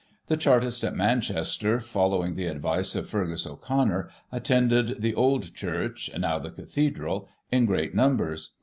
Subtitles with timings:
[0.29, 6.09] The Char tists at Manchester, following the advice of Feargus O'Connor, attended the Old Church
[6.17, 8.55] (now the Cathedral) in great num bers.